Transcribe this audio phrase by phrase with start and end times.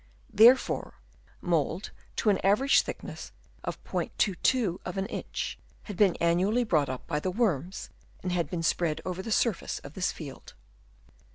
[0.33, 0.95] Therefore
[1.41, 3.31] mould to an average thickness
[3.63, 7.91] of *22 of an inch had been annually brought up by the worms,
[8.23, 9.31] and had been spread over the.
[9.31, 10.55] surface of this field.